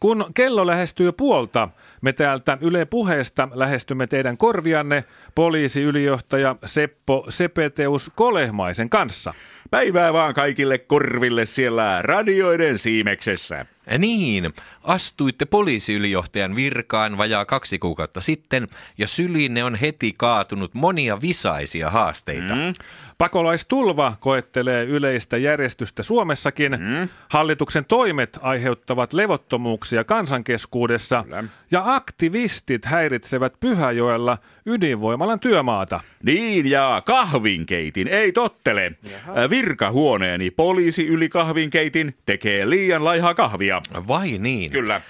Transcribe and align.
Kun 0.00 0.26
kello 0.34 0.66
lähestyy 0.66 1.12
puolta, 1.12 1.68
me 2.00 2.12
täältä 2.12 2.58
Yle 2.60 2.84
Puheesta 2.84 3.48
lähestymme 3.54 4.06
teidän 4.06 4.38
korvianne 4.38 5.04
poliisiylijohtaja 5.34 6.56
Seppo 6.64 7.26
Sepeteus 7.28 8.10
Kolehmaisen 8.16 8.90
kanssa. 8.90 9.34
Päivää 9.70 10.12
vaan 10.12 10.34
kaikille 10.34 10.78
korville 10.78 11.46
siellä 11.46 12.02
radioiden 12.02 12.78
siimeksessä. 12.78 13.66
Niin, 13.98 14.52
astuitte 14.82 15.44
poliisiylijohtajan 15.44 16.56
virkaan 16.56 17.18
vajaa 17.18 17.44
kaksi 17.44 17.78
kuukautta 17.78 18.20
sitten 18.20 18.68
ja 18.98 19.08
syliinne 19.08 19.64
on 19.64 19.74
heti 19.74 20.14
kaatunut 20.18 20.74
monia 20.74 21.20
visaisia 21.20 21.90
haasteita. 21.90 22.54
Mm. 22.54 22.74
Pakolaistulva 23.18 24.16
koettelee 24.20 24.84
yleistä 24.84 25.36
järjestystä 25.36 26.02
Suomessakin. 26.02 26.72
Mm. 26.72 27.08
Hallituksen 27.28 27.84
toimet 27.84 28.38
aiheuttavat 28.42 29.12
levottomuuksia 29.12 30.04
kansankeskuudessa 30.04 31.22
Kyllä. 31.22 31.44
ja 31.70 31.82
aktivistit 31.94 32.84
häiritsevät 32.84 33.60
Pyhäjoella 33.60 34.38
ydinvoimalan 34.66 35.40
työmaata. 35.40 36.00
Niin 36.22 36.70
ja 36.70 37.02
kahvinkeitin, 37.06 38.08
ei 38.08 38.32
tottele. 38.32 38.92
Jaha. 39.12 39.50
Virkahuoneeni 39.50 40.50
poliisi 40.50 41.06
yli 41.06 41.28
kahvinkeitin 41.28 42.14
tekee 42.26 42.70
liian 42.70 43.04
laihaa 43.04 43.34
kahvia. 43.34 43.77
Vai 44.08 44.38
niin? 44.38 44.70
Kyllä. 44.70 45.00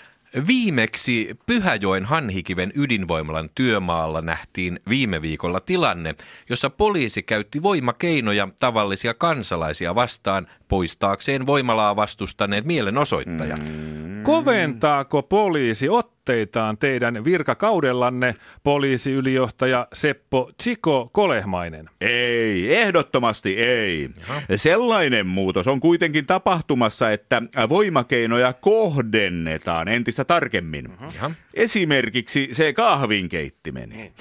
Viimeksi 0.46 1.36
Pyhäjoen 1.46 2.04
Hanhikiven 2.04 2.72
ydinvoimalan 2.74 3.50
työmaalla 3.54 4.22
nähtiin 4.22 4.80
viime 4.88 5.22
viikolla 5.22 5.60
tilanne, 5.60 6.14
jossa 6.48 6.70
poliisi 6.70 7.22
käytti 7.22 7.62
voimakeinoja 7.62 8.48
tavallisia 8.60 9.14
kansalaisia 9.14 9.94
vastaan 9.94 10.46
poistaakseen 10.68 11.46
voimalaa 11.46 11.96
vastustaneet 11.96 12.64
mielenosoittajat. 12.64 13.60
Mm. 13.62 14.22
Koventaako 14.22 15.22
poliisi 15.22 15.88
otteitaan 16.28 16.78
teidän 16.78 17.24
virkakaudellanne, 17.24 18.34
poliisiylijohtaja 18.64 19.88
Seppo 19.92 20.50
Tsiko 20.56 21.10
Kolehmainen? 21.12 21.90
Ei, 22.00 22.76
ehdottomasti 22.76 23.58
ei. 23.58 24.10
Jaha. 24.28 24.40
Sellainen 24.56 25.26
muutos 25.26 25.68
on 25.68 25.80
kuitenkin 25.80 26.26
tapahtumassa, 26.26 27.10
että 27.10 27.42
voimakeinoja 27.68 28.52
kohdennetaan 28.52 29.88
entistä 29.88 30.24
tarkemmin. 30.24 30.84
Jaha. 31.14 31.30
Esimerkiksi 31.54 32.48
se 32.52 32.72
kahvinkeittimeni. 32.72 33.96
Niin. 33.96 34.12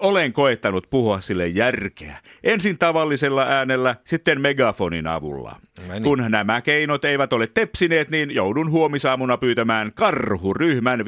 Olen 0.00 0.32
koettanut 0.32 0.86
puhua 0.90 1.20
sille 1.20 1.48
järkeä. 1.48 2.18
Ensin 2.44 2.78
tavallisella 2.78 3.42
äänellä, 3.42 3.96
sitten 4.04 4.40
megafonin 4.40 5.06
avulla. 5.06 5.56
niin. 5.88 6.02
Kun 6.02 6.24
nämä 6.28 6.60
keinot 6.60 7.04
eivät 7.04 7.32
ole 7.32 7.46
tepsineet, 7.46 8.10
niin 8.10 8.30
joudun 8.30 8.70
huomisaamuna 8.70 9.36
pyytämään 9.36 9.92
karhuryhmän 9.94 11.04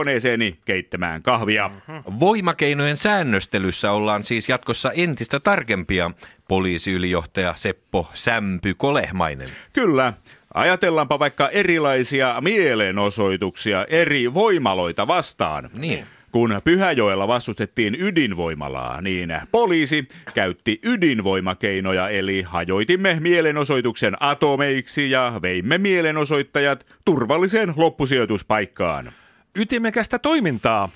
virkahuoneeseeni 0.00 0.58
keittämään 0.64 1.22
kahvia. 1.22 1.68
Mm-hmm. 1.68 2.20
Voimakeinojen 2.20 2.96
säännöstelyssä 2.96 3.92
ollaan 3.92 4.24
siis 4.24 4.48
jatkossa 4.48 4.92
entistä 4.92 5.40
tarkempia, 5.40 6.10
poliisiylijohtaja 6.48 7.54
Seppo 7.56 8.10
Sämpy 8.14 8.74
Kolehmainen. 8.74 9.48
Kyllä. 9.72 10.12
Ajatellaanpa 10.54 11.18
vaikka 11.18 11.48
erilaisia 11.48 12.36
mielenosoituksia 12.40 13.86
eri 13.88 14.34
voimaloita 14.34 15.06
vastaan. 15.06 15.70
Niin. 15.74 16.06
Kun 16.32 16.60
Pyhäjoella 16.64 17.28
vastustettiin 17.28 17.96
ydinvoimalaa, 18.00 19.00
niin 19.00 19.34
poliisi 19.52 20.08
käytti 20.34 20.80
ydinvoimakeinoja, 20.84 22.08
eli 22.08 22.42
hajoitimme 22.42 23.16
mielenosoituksen 23.20 24.16
atomeiksi 24.20 25.10
ja 25.10 25.32
veimme 25.42 25.78
mielenosoittajat 25.78 26.86
turvalliseen 27.04 27.72
loppusijoituspaikkaan. 27.76 29.12
Ytimekästä 29.56 30.18
toimintaa. 30.18 30.88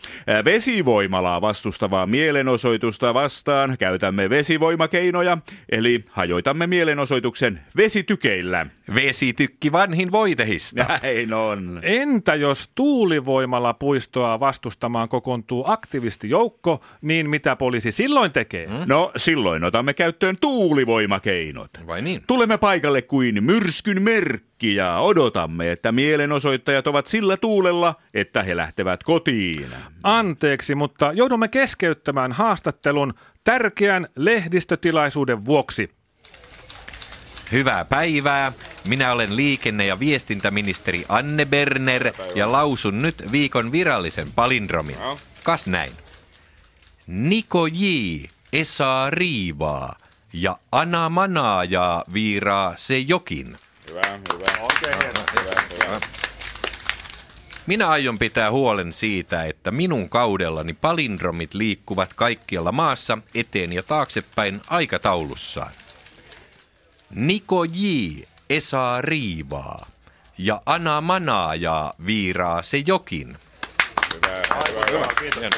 Vesivoimalaa 0.45 1.41
vastustavaa 1.41 2.07
mielenosoitusta 2.07 3.15
vastaan 3.15 3.77
käytämme 3.79 4.31
vesivoimakeinoja, 4.31 5.39
eli 5.69 6.05
hajoitamme 6.11 6.67
mielenosoituksen 6.67 7.61
vesitykeillä. 7.77 8.67
Vesitykki 8.95 9.73
vanhin 9.73 10.13
voitehista. 10.13 10.87
Näin 11.03 11.35
on. 11.35 11.81
Entä 11.83 12.35
jos 12.35 12.71
tuulivoimalla 12.75 13.75
puistoa 13.75 14.41
vastustamaan 14.41 15.09
kokoontuu 15.09 15.65
aktivistijoukko, 15.67 16.85
niin 17.03 17.31
mitä 17.31 17.57
poliisi 17.57 17.93
silloin 17.93 18.33
tekee? 18.33 18.67
Hmm? 18.67 18.77
No 18.87 19.13
silloin 19.17 19.65
otamme 19.65 19.95
käyttöön 19.95 20.37
tuulivoimakeinot. 20.41 21.71
Vai 21.87 22.03
niin? 22.03 22.23
Tulemme 22.27 22.59
paikalle 22.59 23.03
kuin 23.03 23.45
myrskyn 23.45 24.03
merkki 24.03 24.75
ja 24.75 24.99
odotamme, 24.99 25.73
että 25.73 25.93
mielenosoittajat 25.93 26.87
ovat 26.87 27.07
sillä 27.07 27.37
tuulella, 27.37 27.95
että 28.15 28.43
he 28.43 28.57
lähtevät 28.57 29.03
kotiin. 29.03 29.67
Anteeksi, 30.03 30.75
mutta 30.75 31.13
joudumme 31.13 31.49
keskeyttämään 31.49 32.33
haastattelun 32.33 33.15
tärkeän 33.45 34.09
lehdistötilaisuuden 34.17 35.45
vuoksi. 35.45 35.91
Hyvää 37.53 37.85
päivää. 37.85 38.53
Minä 38.85 39.13
olen 39.13 39.37
liikenne- 39.37 39.87
ja 39.87 40.01
viestintäministeri 40.01 41.05
Anne 41.09 41.45
Berner 41.45 42.13
ja 42.35 42.53
lausun 42.53 43.03
nyt 43.03 43.33
viikon 43.33 43.73
virallisen 43.73 44.33
palindromin. 44.33 44.97
Kas 45.43 45.67
näin. 45.67 45.93
Niko 47.07 47.67
J. 47.67 47.85
Esa 48.53 49.11
Riivaa 49.11 49.97
ja 50.33 50.57
Ana 50.73 51.09
Manaaja 51.09 52.05
viiraa 52.13 52.75
se 52.77 52.99
jokin. 52.99 53.57
Hyvä, 53.89 54.03
hyvä. 54.33 54.47
Oikein 54.61 54.95
hyvä, 54.95 55.25
hyvä, 55.41 55.63
hyvä. 55.85 56.01
Minä 57.67 57.89
aion 57.89 58.19
pitää 58.19 58.51
huolen 58.51 58.93
siitä, 58.93 59.45
että 59.45 59.71
minun 59.71 60.09
kaudellani 60.09 60.73
palindromit 60.75 61.55
liikkuvat 61.55 62.15
kaikkialla 62.15 62.73
maassa 62.73 63.19
eteen 63.35 63.73
ja 63.73 63.83
taaksepäin 63.83 64.61
aikataulussaan. 64.69 65.73
Niko 67.11 67.65
J. 67.65 67.85
Esa 68.55 69.01
Riivaa 69.01 69.87
ja 70.39 70.61
Ana 70.67 71.01
Manaaja 71.01 71.95
viiraa 72.07 72.63
se 72.63 72.83
jokin. 72.87 73.37
Hyvä, 74.15 74.43
hyvä, 74.91 75.07
hyvä. 75.35 75.51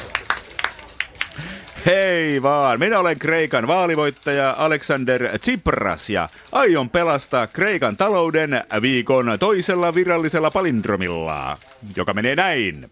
Hei 1.87 2.43
vaan, 2.43 2.79
minä 2.79 2.99
olen 2.99 3.19
Kreikan 3.19 3.67
vaalivoittaja 3.67 4.55
Alexander 4.59 5.39
Tsipras 5.39 6.11
ja 6.11 6.29
aion 6.53 6.91
pelastaa 6.91 7.47
Kreikan 7.47 7.97
talouden 7.97 8.65
viikon 8.83 9.37
toisella 9.41 9.95
virallisella 9.95 10.51
palindromilla, 10.51 11.59
joka 11.97 12.15
menee 12.15 12.37
näin. 12.37 12.91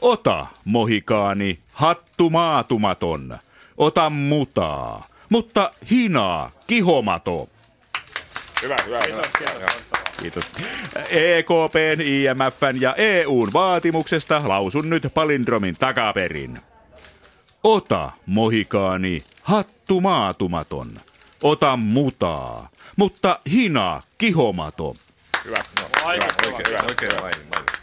Ota, 0.00 0.46
mohikaani, 0.64 1.58
hattu 1.72 2.30
maatumaton. 2.30 3.38
Ota 3.76 4.10
mutaa, 4.10 5.06
mutta 5.28 5.72
hinaa, 5.90 6.50
kihomato. 6.66 7.48
Hyvä, 8.62 8.76
hyvä, 8.86 8.98
hyvä. 9.08 9.22
Kiitos. 10.20 10.44
EKPn, 11.10 12.00
IMFn 12.00 12.80
ja 12.80 12.94
EUn 12.94 13.52
vaatimuksesta 13.52 14.42
lausun 14.48 14.90
nyt 14.90 15.06
palindromin 15.14 15.76
takaperin. 15.78 16.58
Ota, 17.64 18.10
mohikaani, 18.26 19.24
hattu 19.42 20.00
maatumaton. 20.00 21.00
Ota 21.42 21.76
mutaa, 21.76 22.68
mutta 22.96 23.40
hinaa 23.50 24.02
kihomaton. 24.18 24.96
Hyvä. 25.44 25.58
No, 25.80 25.88
Aika 26.04 26.26
hyvä, 26.46 26.56
hyvä, 26.56 26.68
hyvä, 26.68 26.82
oikein, 26.88 27.12
oikein, 27.12 27.24
oikein. 27.24 27.75